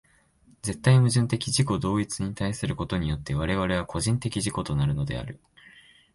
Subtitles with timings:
[0.63, 5.39] 絶対矛盾的自己同一に対することによって我々は個人的自己となるのである。